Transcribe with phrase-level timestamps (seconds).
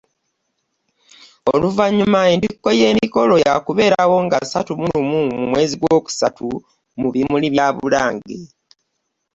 [1.53, 6.47] Oluvannyuma entikko y’emikolo yaakubeerawo ng'asatu mu lumu mu mwezi gw'okusatu
[6.99, 8.39] mu bimuli bya Bulange.